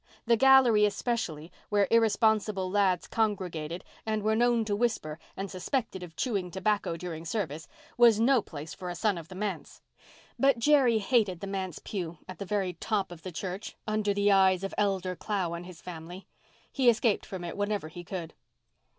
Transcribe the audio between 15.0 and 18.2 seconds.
Clow and his family. He escaped from it whenever he